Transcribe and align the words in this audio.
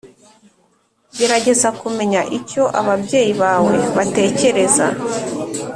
Gerageza 1.17 1.67
kumenya 1.79 2.21
icyo 2.37 2.63
ababyeyi 2.79 3.33
bawe 3.41 3.73
batekereza 3.95 4.87